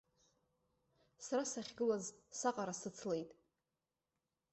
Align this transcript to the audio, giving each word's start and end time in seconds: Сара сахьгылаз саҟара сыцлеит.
Сара 1.25 1.43
сахьгылаз 1.51 2.05
саҟара 2.39 2.73
сыцлеит. 2.79 3.29